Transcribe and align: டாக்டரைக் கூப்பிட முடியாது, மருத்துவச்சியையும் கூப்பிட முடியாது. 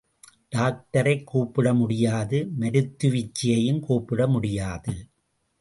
டாக்டரைக் 0.55 1.23
கூப்பிட 1.23 1.73
முடியாது, 1.73 2.51
மருத்துவச்சியையும் 2.59 3.79
கூப்பிட 3.79 4.27
முடியாது. 4.27 5.07